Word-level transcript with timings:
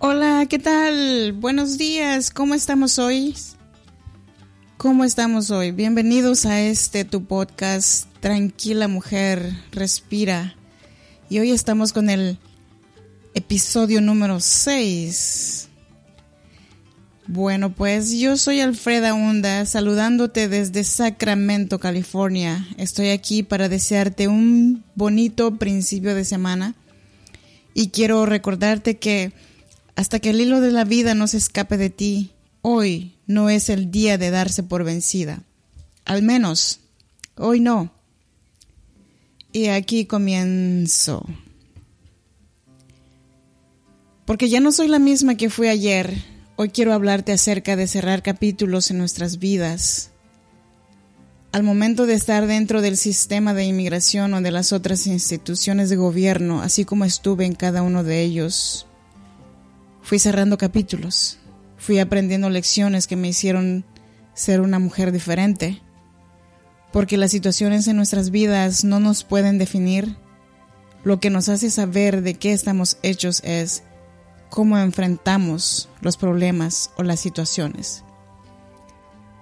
Hola, 0.00 0.46
¿qué 0.48 0.60
tal? 0.60 1.32
Buenos 1.32 1.76
días, 1.76 2.30
¿cómo 2.30 2.54
estamos 2.54 3.00
hoy? 3.00 3.34
¿Cómo 4.76 5.02
estamos 5.02 5.50
hoy? 5.50 5.72
Bienvenidos 5.72 6.46
a 6.46 6.60
este 6.60 7.04
tu 7.04 7.24
podcast 7.24 8.06
Tranquila 8.20 8.86
Mujer, 8.86 9.54
Respira. 9.72 10.54
Y 11.28 11.40
hoy 11.40 11.50
estamos 11.50 11.92
con 11.92 12.10
el 12.10 12.38
episodio 13.34 14.00
número 14.00 14.38
6. 14.38 15.68
Bueno, 17.26 17.74
pues 17.74 18.12
yo 18.12 18.36
soy 18.36 18.60
Alfreda 18.60 19.14
Hunda, 19.14 19.66
saludándote 19.66 20.46
desde 20.46 20.84
Sacramento, 20.84 21.80
California. 21.80 22.68
Estoy 22.76 23.08
aquí 23.08 23.42
para 23.42 23.68
desearte 23.68 24.28
un 24.28 24.84
bonito 24.94 25.56
principio 25.56 26.14
de 26.14 26.24
semana 26.24 26.76
y 27.74 27.88
quiero 27.88 28.26
recordarte 28.26 28.96
que 28.96 29.32
hasta 29.98 30.20
que 30.20 30.30
el 30.30 30.40
hilo 30.40 30.60
de 30.60 30.70
la 30.70 30.84
vida 30.84 31.16
no 31.16 31.26
se 31.26 31.38
escape 31.38 31.76
de 31.76 31.90
ti, 31.90 32.30
hoy 32.62 33.16
no 33.26 33.50
es 33.50 33.68
el 33.68 33.90
día 33.90 34.16
de 34.16 34.30
darse 34.30 34.62
por 34.62 34.84
vencida. 34.84 35.42
Al 36.04 36.22
menos, 36.22 36.78
hoy 37.34 37.58
no. 37.58 37.90
Y 39.50 39.66
aquí 39.66 40.04
comienzo. 40.04 41.26
Porque 44.24 44.48
ya 44.48 44.60
no 44.60 44.70
soy 44.70 44.86
la 44.86 45.00
misma 45.00 45.34
que 45.34 45.50
fui 45.50 45.66
ayer. 45.66 46.14
Hoy 46.54 46.68
quiero 46.68 46.92
hablarte 46.92 47.32
acerca 47.32 47.74
de 47.74 47.88
cerrar 47.88 48.22
capítulos 48.22 48.92
en 48.92 48.98
nuestras 48.98 49.40
vidas. 49.40 50.12
Al 51.50 51.64
momento 51.64 52.06
de 52.06 52.14
estar 52.14 52.46
dentro 52.46 52.82
del 52.82 52.96
sistema 52.96 53.52
de 53.52 53.64
inmigración 53.64 54.32
o 54.32 54.42
de 54.42 54.52
las 54.52 54.72
otras 54.72 55.08
instituciones 55.08 55.90
de 55.90 55.96
gobierno, 55.96 56.62
así 56.62 56.84
como 56.84 57.04
estuve 57.04 57.46
en 57.46 57.56
cada 57.56 57.82
uno 57.82 58.04
de 58.04 58.22
ellos, 58.22 58.87
Fui 60.08 60.18
cerrando 60.18 60.56
capítulos, 60.56 61.36
fui 61.76 61.98
aprendiendo 61.98 62.48
lecciones 62.48 63.06
que 63.06 63.14
me 63.14 63.28
hicieron 63.28 63.84
ser 64.32 64.62
una 64.62 64.78
mujer 64.78 65.12
diferente, 65.12 65.82
porque 66.94 67.18
las 67.18 67.30
situaciones 67.30 67.86
en 67.88 67.96
nuestras 67.96 68.30
vidas 68.30 68.84
no 68.84 69.00
nos 69.00 69.22
pueden 69.22 69.58
definir. 69.58 70.16
Lo 71.04 71.20
que 71.20 71.28
nos 71.28 71.50
hace 71.50 71.68
saber 71.68 72.22
de 72.22 72.32
qué 72.32 72.54
estamos 72.54 72.96
hechos 73.02 73.42
es 73.44 73.82
cómo 74.48 74.78
enfrentamos 74.78 75.90
los 76.00 76.16
problemas 76.16 76.90
o 76.96 77.02
las 77.02 77.20
situaciones. 77.20 78.02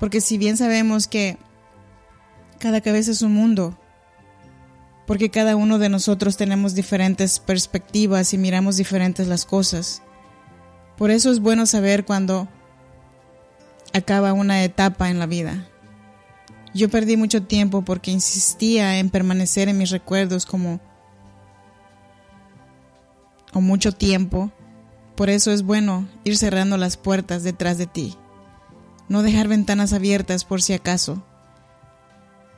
Porque 0.00 0.20
si 0.20 0.36
bien 0.36 0.56
sabemos 0.56 1.06
que 1.06 1.38
cada 2.58 2.80
cabeza 2.80 3.12
es 3.12 3.22
un 3.22 3.34
mundo, 3.34 3.78
porque 5.06 5.30
cada 5.30 5.54
uno 5.54 5.78
de 5.78 5.90
nosotros 5.90 6.36
tenemos 6.36 6.74
diferentes 6.74 7.38
perspectivas 7.38 8.34
y 8.34 8.38
miramos 8.38 8.76
diferentes 8.76 9.28
las 9.28 9.44
cosas, 9.44 10.02
por 10.96 11.10
eso 11.10 11.30
es 11.30 11.40
bueno 11.40 11.66
saber 11.66 12.04
cuando 12.04 12.48
acaba 13.92 14.32
una 14.32 14.64
etapa 14.64 15.10
en 15.10 15.18
la 15.18 15.26
vida. 15.26 15.68
Yo 16.74 16.90
perdí 16.90 17.16
mucho 17.16 17.42
tiempo 17.42 17.82
porque 17.82 18.10
insistía 18.10 18.98
en 18.98 19.10
permanecer 19.10 19.68
en 19.68 19.78
mis 19.78 19.90
recuerdos 19.90 20.44
como 20.44 20.80
o 23.52 23.60
mucho 23.60 23.92
tiempo. 23.92 24.52
Por 25.14 25.30
eso 25.30 25.50
es 25.50 25.62
bueno 25.62 26.06
ir 26.24 26.36
cerrando 26.36 26.76
las 26.76 26.98
puertas 26.98 27.42
detrás 27.42 27.78
de 27.78 27.86
ti. 27.86 28.14
No 29.08 29.22
dejar 29.22 29.48
ventanas 29.48 29.94
abiertas 29.94 30.44
por 30.44 30.60
si 30.60 30.74
acaso. 30.74 31.24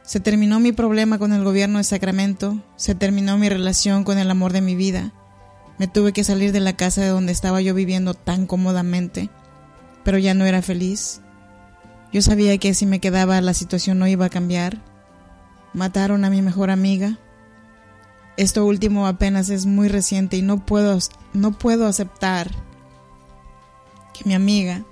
Se 0.02 0.18
terminó 0.18 0.58
mi 0.58 0.72
problema 0.72 1.18
con 1.18 1.32
el 1.32 1.44
gobierno 1.44 1.78
de 1.78 1.84
Sacramento, 1.84 2.60
se 2.76 2.94
terminó 2.94 3.36
mi 3.38 3.48
relación 3.48 4.02
con 4.02 4.18
el 4.18 4.30
amor 4.30 4.52
de 4.52 4.62
mi 4.62 4.74
vida. 4.74 5.12
Me 5.78 5.86
tuve 5.86 6.12
que 6.12 6.24
salir 6.24 6.52
de 6.52 6.60
la 6.60 6.76
casa 6.76 7.02
de 7.02 7.08
donde 7.08 7.32
estaba 7.32 7.60
yo 7.60 7.72
viviendo 7.72 8.14
tan 8.14 8.46
cómodamente, 8.46 9.30
pero 10.02 10.18
ya 10.18 10.34
no 10.34 10.44
era 10.44 10.60
feliz. 10.60 11.20
Yo 12.12 12.20
sabía 12.20 12.58
que 12.58 12.74
si 12.74 12.84
me 12.84 13.00
quedaba 13.00 13.40
la 13.40 13.54
situación 13.54 13.98
no 13.98 14.08
iba 14.08 14.26
a 14.26 14.30
cambiar. 14.30 14.82
Mataron 15.74 16.24
a 16.24 16.30
mi 16.30 16.42
mejor 16.42 16.70
amiga. 16.70 17.18
Esto 18.36 18.64
último 18.66 19.06
apenas 19.06 19.50
es 19.50 19.66
muy 19.66 19.88
reciente 19.88 20.36
y 20.36 20.42
no 20.42 20.64
puedo, 20.64 20.98
no 21.32 21.58
puedo 21.58 21.86
aceptar 21.86 22.50
que 24.14 24.24
mi 24.24 24.34
amiga 24.34 24.84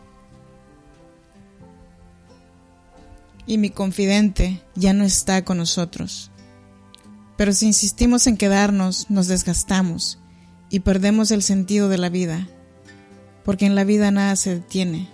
y 3.44 3.58
mi 3.58 3.70
confidente 3.70 4.62
ya 4.76 4.92
no 4.92 5.04
está 5.04 5.44
con 5.44 5.58
nosotros. 5.58 6.30
Pero 7.36 7.52
si 7.52 7.66
insistimos 7.66 8.26
en 8.26 8.36
quedarnos, 8.36 9.10
nos 9.10 9.26
desgastamos 9.26 10.20
y 10.70 10.80
perdemos 10.80 11.30
el 11.30 11.42
sentido 11.42 11.88
de 11.88 11.98
la 11.98 12.08
vida, 12.08 12.48
porque 13.44 13.66
en 13.66 13.74
la 13.74 13.84
vida 13.84 14.10
nada 14.10 14.36
se 14.36 14.56
detiene. 14.56 15.08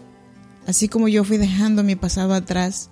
Así 0.66 0.88
como 0.88 1.08
yo 1.08 1.24
fui 1.24 1.38
dejando 1.38 1.82
mi 1.82 1.96
pasado 1.96 2.34
atrás, 2.34 2.90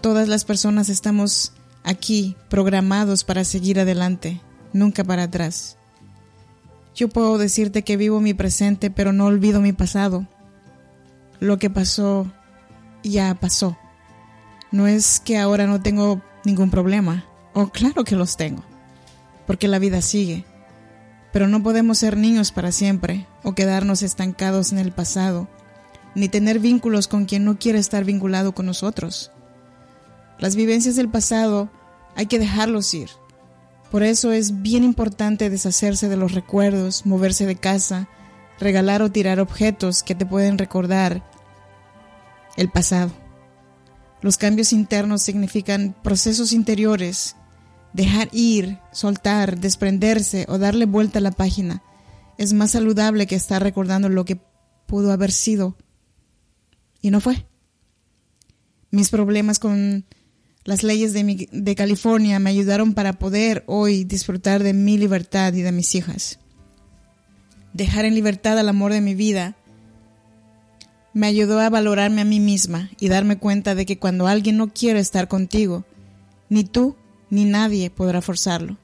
todas 0.00 0.28
las 0.28 0.44
personas 0.44 0.88
estamos 0.88 1.52
aquí 1.82 2.36
programados 2.48 3.24
para 3.24 3.44
seguir 3.44 3.78
adelante, 3.78 4.40
nunca 4.72 5.04
para 5.04 5.24
atrás. 5.24 5.76
Yo 6.94 7.08
puedo 7.08 7.38
decirte 7.38 7.82
que 7.82 7.96
vivo 7.96 8.20
mi 8.20 8.34
presente, 8.34 8.90
pero 8.90 9.12
no 9.12 9.26
olvido 9.26 9.60
mi 9.60 9.72
pasado. 9.72 10.26
Lo 11.40 11.58
que 11.58 11.68
pasó 11.68 12.32
ya 13.02 13.34
pasó. 13.34 13.76
No 14.70 14.86
es 14.86 15.20
que 15.20 15.38
ahora 15.38 15.66
no 15.66 15.82
tengo 15.82 16.22
ningún 16.44 16.70
problema. 16.70 17.24
Oh, 17.52 17.68
claro 17.68 18.04
que 18.04 18.16
los 18.16 18.36
tengo. 18.36 18.64
Porque 19.46 19.68
la 19.68 19.78
vida 19.78 20.02
sigue. 20.02 20.44
Pero 21.34 21.48
no 21.48 21.64
podemos 21.64 21.98
ser 21.98 22.16
niños 22.16 22.52
para 22.52 22.70
siempre 22.70 23.26
o 23.42 23.56
quedarnos 23.56 24.04
estancados 24.04 24.70
en 24.70 24.78
el 24.78 24.92
pasado, 24.92 25.48
ni 26.14 26.28
tener 26.28 26.60
vínculos 26.60 27.08
con 27.08 27.24
quien 27.24 27.44
no 27.44 27.58
quiere 27.58 27.80
estar 27.80 28.04
vinculado 28.04 28.54
con 28.54 28.66
nosotros. 28.66 29.32
Las 30.38 30.54
vivencias 30.54 30.94
del 30.94 31.08
pasado 31.08 31.70
hay 32.14 32.26
que 32.26 32.38
dejarlos 32.38 32.94
ir. 32.94 33.10
Por 33.90 34.04
eso 34.04 34.30
es 34.30 34.62
bien 34.62 34.84
importante 34.84 35.50
deshacerse 35.50 36.08
de 36.08 36.16
los 36.16 36.34
recuerdos, 36.34 37.04
moverse 37.04 37.46
de 37.46 37.56
casa, 37.56 38.08
regalar 38.60 39.02
o 39.02 39.10
tirar 39.10 39.40
objetos 39.40 40.04
que 40.04 40.14
te 40.14 40.26
pueden 40.26 40.56
recordar 40.56 41.28
el 42.56 42.70
pasado. 42.70 43.10
Los 44.20 44.36
cambios 44.36 44.72
internos 44.72 45.22
significan 45.22 45.96
procesos 46.00 46.52
interiores 46.52 47.34
Dejar 47.94 48.28
ir, 48.32 48.78
soltar, 48.92 49.60
desprenderse 49.60 50.46
o 50.48 50.58
darle 50.58 50.84
vuelta 50.84 51.20
a 51.20 51.22
la 51.22 51.30
página 51.30 51.82
es 52.38 52.52
más 52.52 52.72
saludable 52.72 53.28
que 53.28 53.36
estar 53.36 53.62
recordando 53.62 54.08
lo 54.08 54.24
que 54.24 54.40
pudo 54.86 55.12
haber 55.12 55.30
sido 55.30 55.76
y 57.00 57.10
no 57.10 57.20
fue. 57.20 57.46
Mis 58.90 59.10
problemas 59.10 59.60
con 59.60 60.04
las 60.64 60.82
leyes 60.82 61.12
de, 61.12 61.48
de, 61.52 61.74
California 61.76 62.40
me 62.40 62.50
ayudaron 62.50 62.94
para 62.94 63.12
poder 63.12 63.62
hoy 63.68 64.02
disfrutar 64.02 64.64
de 64.64 64.72
mi 64.72 64.98
libertad 64.98 65.52
y 65.52 65.62
de 65.62 65.70
mis 65.70 65.94
hijas. 65.94 66.40
Dejar 67.74 68.06
en 68.06 68.16
libertad 68.16 68.58
al 68.58 68.68
amor 68.68 68.92
de 68.92 69.02
mi 69.02 69.14
vida 69.14 69.56
me 71.12 71.28
ayudó 71.28 71.60
a 71.60 71.70
valorarme 71.70 72.22
a 72.22 72.24
mí 72.24 72.40
misma 72.40 72.90
y 72.98 73.08
darme 73.08 73.38
cuenta 73.38 73.76
de 73.76 73.86
que 73.86 74.00
cuando 74.00 74.26
alguien 74.26 74.56
no 74.56 74.72
quiere 74.72 74.98
estar 74.98 75.28
contigo, 75.28 75.84
ni 76.48 76.64
tú 76.64 76.96
ni 77.30 77.44
nadie 77.44 77.90
podrá 77.90 78.20
forzarlo. 78.20 78.76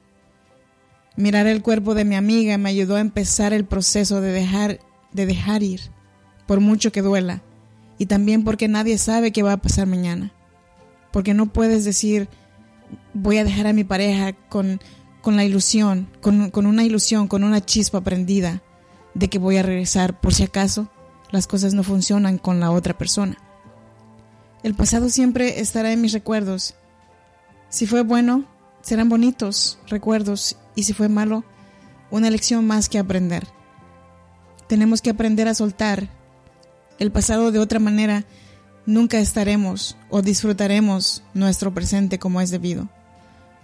Mirar 1.15 1.47
el 1.47 1.61
cuerpo 1.61 1.93
de 1.93 2.05
mi 2.05 2.15
amiga 2.15 2.57
me 2.57 2.69
ayudó 2.69 2.95
a 2.95 3.01
empezar 3.01 3.53
el 3.53 3.65
proceso 3.65 4.21
de 4.21 4.31
dejar, 4.31 4.79
de 5.11 5.25
dejar 5.25 5.61
ir, 5.63 5.81
por 6.47 6.59
mucho 6.59 6.91
que 6.91 7.01
duela, 7.01 7.41
y 7.97 8.05
también 8.05 8.43
porque 8.43 8.67
nadie 8.67 8.97
sabe 8.97 9.31
qué 9.31 9.43
va 9.43 9.53
a 9.53 9.61
pasar 9.61 9.87
mañana. 9.87 10.31
Porque 11.11 11.33
no 11.33 11.47
puedes 11.47 11.83
decir, 11.83 12.29
voy 13.13 13.37
a 13.37 13.43
dejar 13.43 13.67
a 13.67 13.73
mi 13.73 13.83
pareja 13.83 14.33
con, 14.33 14.79
con 15.21 15.35
la 15.35 15.43
ilusión, 15.43 16.09
con, 16.21 16.49
con 16.49 16.65
una 16.65 16.83
ilusión, 16.83 17.27
con 17.27 17.43
una 17.43 17.63
chispa 17.63 18.01
prendida 18.01 18.61
de 19.13 19.29
que 19.29 19.39
voy 19.39 19.57
a 19.57 19.63
regresar 19.63 20.19
por 20.19 20.33
si 20.33 20.43
acaso 20.43 20.89
las 21.31 21.47
cosas 21.47 21.73
no 21.73 21.83
funcionan 21.83 22.37
con 22.37 22.59
la 22.59 22.71
otra 22.71 22.97
persona. 22.97 23.37
El 24.63 24.75
pasado 24.75 25.09
siempre 25.09 25.59
estará 25.59 25.91
en 25.91 26.01
mis 26.01 26.13
recuerdos 26.13 26.75
si 27.71 27.87
fue 27.87 28.03
bueno, 28.03 28.43
serán 28.81 29.07
bonitos 29.07 29.79
recuerdos 29.87 30.57
y 30.75 30.83
si 30.83 30.93
fue 30.93 31.07
malo, 31.07 31.45
una 32.11 32.29
lección 32.29 32.67
más 32.67 32.89
que 32.89 32.99
aprender. 32.99 33.47
Tenemos 34.67 35.01
que 35.01 35.09
aprender 35.09 35.47
a 35.47 35.55
soltar 35.55 36.09
el 36.99 37.11
pasado 37.11 37.51
de 37.51 37.59
otra 37.59 37.79
manera. 37.79 38.25
Nunca 38.85 39.19
estaremos 39.19 39.95
o 40.09 40.21
disfrutaremos 40.21 41.23
nuestro 41.33 41.73
presente 41.73 42.19
como 42.19 42.41
es 42.41 42.51
debido. 42.51 42.89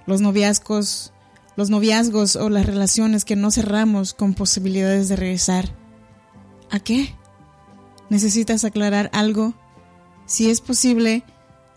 Los 0.05 0.21
noviazgos, 0.21 1.11
los 1.57 1.69
noviazgos 1.69 2.37
o 2.37 2.49
las 2.49 2.65
relaciones 2.65 3.25
que 3.25 3.35
no 3.35 3.51
cerramos 3.51 4.13
con 4.13 4.33
posibilidades 4.33 5.09
de 5.09 5.17
regresar. 5.17 5.69
¿A 6.71 6.79
qué? 6.79 7.13
¿Necesitas 8.09 8.63
aclarar 8.63 9.09
algo? 9.11 9.53
Si 10.25 10.49
es 10.49 10.61
posible, 10.61 11.23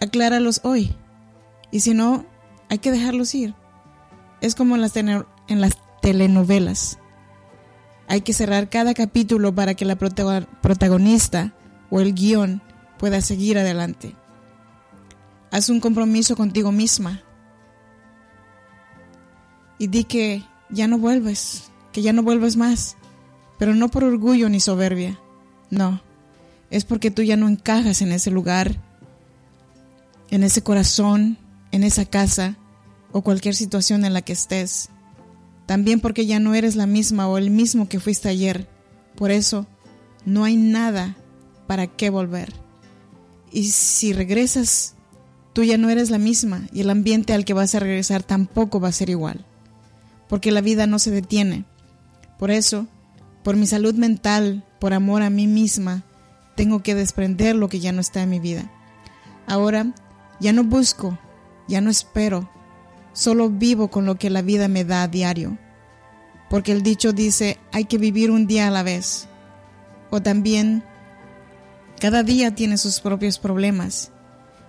acláralos 0.00 0.61
hoy. 0.62 0.94
Y 1.70 1.81
si 1.81 1.94
no, 1.94 2.26
hay 2.69 2.78
que 2.78 2.90
dejarlos 2.90 3.34
ir. 3.34 3.55
Es 4.40 4.55
como 4.55 4.75
en 4.75 4.81
las, 4.81 4.96
en 4.96 5.25
las 5.49 5.78
telenovelas. 6.00 6.99
Hay 8.08 8.22
que 8.22 8.32
cerrar 8.32 8.69
cada 8.69 8.94
capítulo 8.94 9.55
para 9.55 9.75
que 9.75 9.84
la 9.84 9.96
protagonista 9.96 11.55
o 11.90 12.00
el 12.00 12.14
guion 12.14 12.62
pueda 12.99 13.20
seguir 13.20 13.58
adelante. 13.58 14.17
Haz 15.50 15.69
un 15.69 15.81
compromiso 15.81 16.37
contigo 16.37 16.72
misma 16.72 17.22
y 19.78 19.87
di 19.87 20.05
que 20.05 20.44
ya 20.69 20.87
no 20.87 20.99
vuelves, 20.99 21.70
que 21.93 22.02
ya 22.02 22.12
no 22.12 22.22
vuelves 22.22 22.56
más, 22.56 22.96
pero 23.58 23.75
no 23.75 23.88
por 23.88 24.05
orgullo 24.05 24.49
ni 24.49 24.61
soberbia, 24.61 25.19
no, 25.70 26.02
es 26.70 26.84
porque 26.84 27.11
tú 27.11 27.22
ya 27.22 27.37
no 27.37 27.49
encajas 27.49 28.02
en 28.02 28.12
ese 28.12 28.31
lugar, 28.31 28.76
en 30.31 30.44
ese 30.44 30.62
corazón, 30.62 31.38
en 31.72 31.84
esa 31.84 32.05
casa 32.05 32.56
o 33.12 33.22
cualquier 33.22 33.55
situación 33.55 34.05
en 34.05 34.12
la 34.12 34.22
que 34.22 34.32
estés. 34.32 34.88
También 35.67 36.00
porque 36.00 36.26
ya 36.26 36.40
no 36.40 36.55
eres 36.55 36.76
la 36.76 36.87
misma 36.87 37.28
o 37.28 37.38
el 37.38 37.50
mismo 37.50 37.88
que 37.88 38.00
fuiste 38.00 38.28
ayer. 38.28 38.69
Por 39.17 39.31
eso, 39.31 39.67
no 40.25 40.44
hay 40.44 40.56
nada 40.56 41.17
para 41.67 41.87
qué 41.87 42.11
volver. 42.11 42.52
Y 43.52 43.70
si 43.70 44.12
regresas, 44.12 44.94
tú 45.52 45.64
ya 45.64 45.78
no 45.78 45.90
eres 45.90 46.11
la 46.11 46.19
misma 46.19 46.69
y 46.72 46.81
el 46.81 46.90
ambiente 46.90 47.32
al 47.32 47.44
que 47.44 47.55
vas 47.55 47.75
a 47.75 47.81
regresar 47.81 48.22
tampoco 48.22 48.81
va 48.81 48.88
a 48.88 48.93
ser 48.93 49.11
igual 49.11 49.46
porque 50.31 50.52
la 50.52 50.61
vida 50.61 50.87
no 50.87 51.00
se 51.00 51.11
detiene. 51.11 51.64
Por 52.38 52.52
eso, 52.52 52.87
por 53.43 53.56
mi 53.56 53.67
salud 53.67 53.94
mental, 53.96 54.64
por 54.78 54.94
amor 54.94 55.22
a 55.22 55.28
mí 55.28 55.49
misma, 55.49 56.05
tengo 56.55 56.84
que 56.84 56.94
desprender 56.94 57.56
lo 57.56 57.69
que 57.69 57.81
ya 57.81 57.90
no 57.90 58.00
está 58.00 58.22
en 58.22 58.31
mi 58.31 58.38
vida. 58.38 58.70
Ahora 59.49 59.93
ya 60.38 60.52
no 60.52 60.62
busco, 60.62 61.19
ya 61.70 61.81
no 61.81 61.88
espero, 61.88 62.50
solo 63.12 63.49
vivo 63.49 63.88
con 63.88 64.05
lo 64.05 64.17
que 64.17 64.28
la 64.28 64.43
vida 64.43 64.69
me 64.69 64.84
da 64.84 65.05
a 65.05 65.08
diario. 65.08 65.58
Porque 66.50 66.72
el 66.72 66.82
dicho 66.82 67.12
dice, 67.12 67.58
hay 67.72 67.84
que 67.84 67.96
vivir 67.96 68.31
un 68.31 68.46
día 68.46 68.69
a 68.69 68.70
la 68.70 68.82
vez. 68.82 69.28
O 70.11 70.20
también, 70.20 70.84
cada 72.00 72.22
día 72.22 72.55
tiene 72.55 72.76
sus 72.76 73.00
propios 73.00 73.38
problemas. 73.38 74.11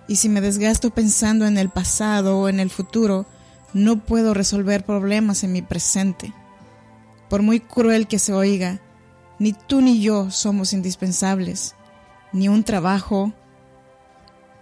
Y 0.06 0.16
si 0.16 0.28
me 0.28 0.40
desgasto 0.40 0.90
pensando 0.90 1.46
en 1.46 1.58
el 1.58 1.70
pasado 1.70 2.38
o 2.38 2.48
en 2.48 2.60
el 2.60 2.70
futuro, 2.70 3.26
no 3.72 3.98
puedo 4.04 4.34
resolver 4.34 4.84
problemas 4.84 5.42
en 5.42 5.52
mi 5.52 5.62
presente. 5.62 6.32
Por 7.28 7.42
muy 7.42 7.60
cruel 7.60 8.06
que 8.06 8.18
se 8.18 8.32
oiga, 8.32 8.80
ni 9.38 9.52
tú 9.54 9.80
ni 9.80 10.00
yo 10.00 10.30
somos 10.30 10.72
indispensables, 10.72 11.74
ni 12.32 12.48
un 12.48 12.62
trabajo, 12.62 13.32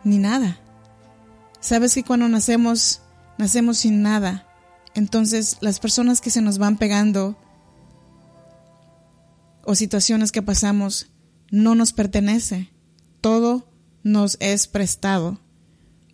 ni 0.05 0.19
nada. 0.19 0.60
Sabes 1.61 1.95
que 1.95 2.05
cuando 2.05 2.29
nacemos, 2.29 3.03
nacemos 3.39 3.79
sin 3.79 4.03
nada. 4.03 4.47
Entonces 4.95 5.59
las 5.61 5.79
personas 5.79 6.21
que 6.21 6.31
se 6.31 6.43
nos 6.43 6.59
van 6.59 6.77
pegando 6.77 7.37
o 9.65 9.75
situaciones 9.75 10.33
que 10.33 10.43
pasamos 10.43 11.11
no 11.51 11.75
nos 11.75 11.93
pertenece. 11.93 12.71
Todo 13.21 13.69
nos 14.03 14.37
es 14.41 14.67
prestado. 14.67 15.41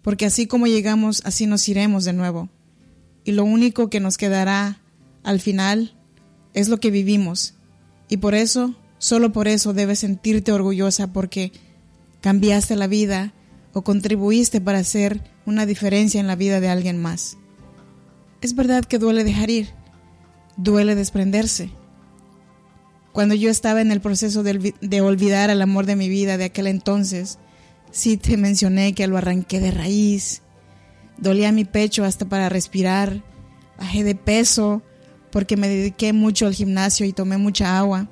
Porque 0.02 0.26
así 0.26 0.46
como 0.46 0.66
llegamos, 0.66 1.22
así 1.24 1.46
nos 1.46 1.68
iremos 1.68 2.04
de 2.04 2.12
nuevo 2.12 2.48
y 3.26 3.32
lo 3.32 3.44
único 3.44 3.90
que 3.90 3.98
nos 3.98 4.16
quedará 4.16 4.78
al 5.24 5.40
final 5.40 5.94
es 6.54 6.68
lo 6.68 6.78
que 6.78 6.92
vivimos. 6.92 7.54
Y 8.08 8.18
por 8.18 8.36
eso, 8.36 8.76
solo 8.98 9.32
por 9.32 9.48
eso 9.48 9.74
debes 9.74 9.98
sentirte 9.98 10.52
orgullosa 10.52 11.12
porque 11.12 11.50
cambiaste 12.20 12.76
la 12.76 12.86
vida 12.86 13.34
o 13.72 13.82
contribuiste 13.82 14.60
para 14.60 14.78
hacer 14.78 15.20
una 15.46 15.66
diferencia 15.66 16.20
en 16.20 16.26
la 16.26 16.36
vida 16.36 16.60
de 16.60 16.68
alguien 16.68 17.00
más. 17.00 17.38
Es 18.42 18.54
verdad 18.54 18.84
que 18.84 18.98
duele 18.98 19.24
dejar 19.24 19.50
ir, 19.50 19.70
duele 20.56 20.94
desprenderse. 20.94 21.70
Cuando 23.12 23.34
yo 23.34 23.48
estaba 23.48 23.80
en 23.80 23.92
el 23.92 24.00
proceso 24.00 24.42
de, 24.42 24.74
de 24.80 25.00
olvidar 25.00 25.50
al 25.50 25.62
amor 25.62 25.86
de 25.86 25.96
mi 25.96 26.08
vida 26.08 26.36
de 26.36 26.44
aquel 26.44 26.66
entonces, 26.66 27.38
sí 27.90 28.18
te 28.18 28.36
mencioné 28.36 28.92
que 28.92 29.06
lo 29.06 29.16
arranqué 29.16 29.60
de 29.60 29.70
raíz, 29.70 30.42
Dolía 31.18 31.50
mi 31.52 31.64
pecho 31.64 32.04
hasta 32.04 32.26
para 32.26 32.48
respirar. 32.48 33.22
Bajé 33.78 34.04
de 34.04 34.14
peso 34.14 34.82
porque 35.30 35.56
me 35.56 35.68
dediqué 35.68 36.12
mucho 36.12 36.46
al 36.46 36.54
gimnasio 36.54 37.06
y 37.06 37.12
tomé 37.12 37.38
mucha 37.38 37.78
agua. 37.78 38.08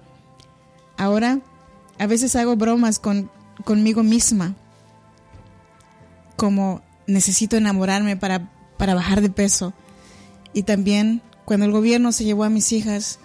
Ahora 0.96 1.40
a 1.98 2.06
veces 2.06 2.36
hago 2.36 2.56
bromas 2.56 2.98
con, 2.98 3.30
conmigo 3.64 4.02
misma, 4.02 4.56
como 6.36 6.82
necesito 7.06 7.56
enamorarme 7.56 8.16
para, 8.16 8.50
para 8.76 8.94
bajar 8.94 9.20
de 9.20 9.30
peso. 9.30 9.72
Y 10.52 10.62
también 10.62 11.22
cuando 11.44 11.66
el 11.66 11.72
gobierno 11.72 12.12
se 12.12 12.24
llevó 12.24 12.44
a 12.44 12.50
mis 12.50 12.72
hijas, 12.72 13.18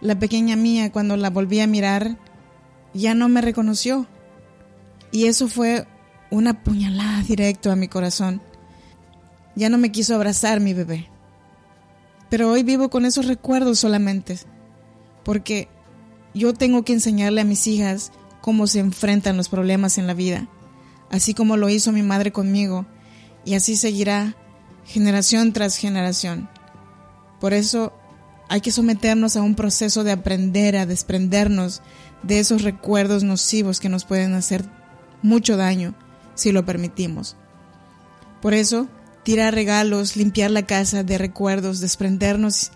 la 0.00 0.18
pequeña 0.18 0.56
mía 0.56 0.92
cuando 0.92 1.16
la 1.16 1.30
volví 1.30 1.60
a 1.60 1.66
mirar 1.66 2.16
ya 2.94 3.14
no 3.14 3.28
me 3.28 3.40
reconoció. 3.40 4.06
Y 5.12 5.26
eso 5.26 5.48
fue 5.48 5.86
una 6.30 6.62
puñalada 6.64 7.22
directo 7.22 7.70
a 7.70 7.76
mi 7.76 7.88
corazón. 7.88 8.42
Ya 9.54 9.68
no 9.68 9.78
me 9.78 9.92
quiso 9.92 10.14
abrazar 10.14 10.60
mi 10.60 10.74
bebé. 10.74 11.08
Pero 12.28 12.50
hoy 12.50 12.62
vivo 12.62 12.90
con 12.90 13.04
esos 13.04 13.26
recuerdos 13.26 13.78
solamente, 13.78 14.38
porque 15.24 15.68
yo 16.34 16.52
tengo 16.54 16.84
que 16.84 16.92
enseñarle 16.92 17.40
a 17.40 17.44
mis 17.44 17.66
hijas 17.66 18.12
cómo 18.40 18.66
se 18.66 18.80
enfrentan 18.80 19.36
los 19.36 19.48
problemas 19.48 19.96
en 19.96 20.06
la 20.06 20.14
vida, 20.14 20.48
así 21.10 21.34
como 21.34 21.56
lo 21.56 21.68
hizo 21.68 21.92
mi 21.92 22.02
madre 22.02 22.32
conmigo, 22.32 22.84
y 23.46 23.54
así 23.54 23.76
seguirá 23.76 24.36
generación 24.84 25.54
tras 25.54 25.76
generación. 25.78 26.50
Por 27.40 27.54
eso 27.54 27.94
hay 28.48 28.60
que 28.60 28.72
someternos 28.72 29.36
a 29.36 29.42
un 29.42 29.54
proceso 29.54 30.04
de 30.04 30.12
aprender 30.12 30.76
a 30.76 30.84
desprendernos 30.84 31.80
de 32.22 32.40
esos 32.40 32.62
recuerdos 32.62 33.22
nocivos 33.24 33.80
que 33.80 33.88
nos 33.88 34.04
pueden 34.04 34.34
hacer 34.34 34.64
mucho 35.22 35.56
daño 35.56 35.94
si 36.34 36.52
lo 36.52 36.66
permitimos. 36.66 37.36
Por 38.42 38.52
eso 38.52 38.88
tirar 39.22 39.54
regalos, 39.54 40.16
limpiar 40.16 40.50
la 40.50 40.66
casa 40.66 41.02
de 41.02 41.16
recuerdos, 41.16 41.80
desprendernos 41.80 42.72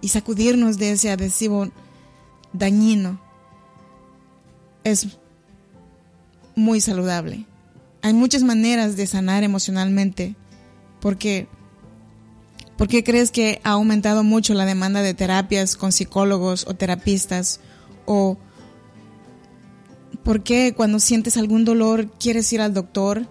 y 0.00 0.08
sacudirnos 0.08 0.78
de 0.78 0.92
ese 0.92 1.10
adhesivo 1.10 1.70
dañino 2.52 3.20
es 4.84 5.06
muy 6.54 6.80
saludable. 6.80 7.46
Hay 8.04 8.14
muchas 8.14 8.44
maneras 8.44 8.96
de 8.96 9.08
sanar 9.08 9.42
emocionalmente 9.42 10.36
porque 11.00 11.48
¿Por 12.76 12.88
qué 12.88 13.04
crees 13.04 13.30
que 13.30 13.60
ha 13.62 13.70
aumentado 13.70 14.24
mucho 14.24 14.52
la 14.52 14.66
demanda 14.66 15.00
de 15.02 15.14
terapias 15.14 15.76
con 15.76 15.92
psicólogos 15.92 16.66
o 16.66 16.74
terapistas? 16.74 17.60
¿O 18.04 18.36
por 20.24 20.42
qué 20.42 20.74
cuando 20.76 20.98
sientes 20.98 21.36
algún 21.36 21.64
dolor 21.64 22.10
quieres 22.18 22.52
ir 22.52 22.60
al 22.60 22.74
doctor? 22.74 23.28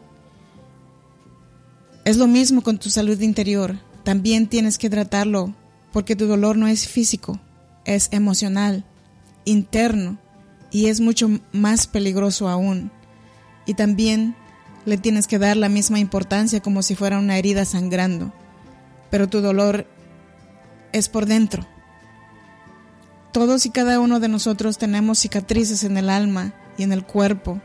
Es 2.05 2.17
lo 2.17 2.27
mismo 2.27 2.61
con 2.61 2.77
tu 2.77 2.89
salud 2.89 3.19
interior. 3.19 3.77
También 4.03 4.47
tienes 4.47 4.77
que 4.77 4.89
tratarlo 4.89 5.53
porque 5.91 6.15
tu 6.15 6.25
dolor 6.25 6.55
no 6.55 6.67
es 6.67 6.87
físico, 6.87 7.39
es 7.85 8.07
emocional, 8.11 8.85
interno 9.43 10.19
y 10.71 10.87
es 10.87 11.01
mucho 11.01 11.29
más 11.51 11.85
peligroso 11.85 12.47
aún. 12.47 12.91
Y 13.65 13.73
también 13.73 14.35
le 14.85 14.97
tienes 14.97 15.27
que 15.27 15.39
dar 15.39 15.57
la 15.57 15.69
misma 15.69 15.99
importancia 15.99 16.61
como 16.61 16.81
si 16.81 16.95
fuera 16.95 17.19
una 17.19 17.37
herida 17.37 17.65
sangrando. 17.65 18.33
Pero 19.09 19.27
tu 19.27 19.41
dolor 19.41 19.87
es 20.91 21.09
por 21.09 21.25
dentro. 21.25 21.65
Todos 23.31 23.65
y 23.65 23.71
cada 23.71 23.99
uno 23.99 24.19
de 24.19 24.27
nosotros 24.27 24.77
tenemos 24.77 25.19
cicatrices 25.19 25.83
en 25.83 25.97
el 25.97 26.09
alma 26.09 26.53
y 26.77 26.83
en 26.83 26.91
el 26.91 27.03
cuerpo. 27.03 27.61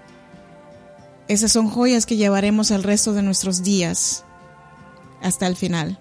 Esas 1.28 1.52
son 1.52 1.68
joyas 1.68 2.06
que 2.06 2.16
llevaremos 2.16 2.70
al 2.70 2.82
resto 2.82 3.12
de 3.12 3.22
nuestros 3.22 3.62
días 3.62 4.24
hasta 5.20 5.46
el 5.46 5.56
final. 5.56 5.98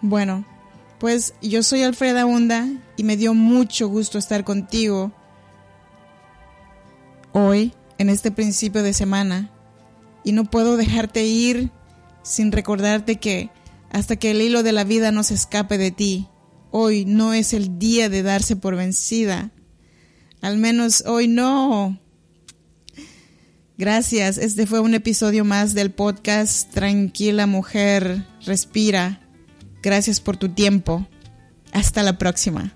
Bueno, 0.00 0.46
pues 0.98 1.34
yo 1.42 1.62
soy 1.62 1.82
Alfreda 1.82 2.24
Hunda 2.24 2.66
y 2.96 3.04
me 3.04 3.16
dio 3.16 3.34
mucho 3.34 3.88
gusto 3.88 4.18
estar 4.18 4.44
contigo 4.44 5.12
hoy, 7.32 7.74
en 7.98 8.08
este 8.08 8.30
principio 8.30 8.82
de 8.82 8.92
semana. 8.92 9.50
Y 10.24 10.32
no 10.32 10.44
puedo 10.44 10.76
dejarte 10.76 11.24
ir 11.24 11.70
sin 12.22 12.52
recordarte 12.52 13.16
que 13.16 13.50
hasta 13.90 14.16
que 14.16 14.32
el 14.32 14.42
hilo 14.42 14.62
de 14.62 14.72
la 14.72 14.84
vida 14.84 15.12
no 15.12 15.22
se 15.22 15.34
escape 15.34 15.78
de 15.78 15.90
ti, 15.90 16.28
hoy 16.70 17.04
no 17.04 17.32
es 17.32 17.52
el 17.52 17.78
día 17.78 18.08
de 18.08 18.22
darse 18.22 18.56
por 18.56 18.76
vencida. 18.76 19.52
Al 20.42 20.58
menos 20.58 21.04
hoy 21.06 21.28
no. 21.28 21.98
Gracias, 23.78 24.38
este 24.38 24.66
fue 24.66 24.80
un 24.80 24.94
episodio 24.94 25.44
más 25.44 25.74
del 25.74 25.90
podcast 25.90 26.72
Tranquila 26.72 27.46
Mujer, 27.46 28.26
Respira. 28.44 29.20
Gracias 29.82 30.20
por 30.20 30.36
tu 30.36 30.48
tiempo. 30.48 31.06
Hasta 31.72 32.02
la 32.02 32.16
próxima. 32.18 32.72